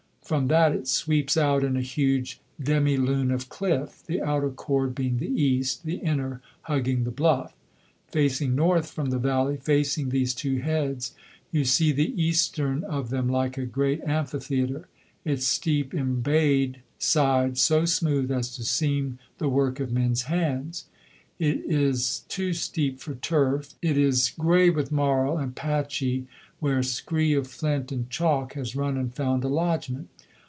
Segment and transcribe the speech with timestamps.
[0.31, 4.95] From that it sweeps out in a huge demi lune of cliff, the outer cord
[4.95, 7.53] being the east, the inner hugging the bluff.
[8.07, 11.13] Facing north from the valley, facing these two heads,
[11.51, 14.87] you see the eastern of them like a great amphitheatre,
[15.25, 20.85] its steep embayed side so smooth as to seem the work of men's hands.
[21.39, 26.27] It is too steep for turf; it is grey with marl, and patchy
[26.61, 30.07] where scree of flint and chalk has run and found a lodgment.